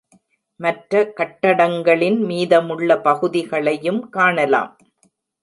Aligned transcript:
மற்ற 0.59 1.01
கட்டடங்களின் 1.17 2.17
மீதமுள்ள 2.25 2.97
பகுதிகளையும் 2.99 4.01
காணலாம். 4.09 4.73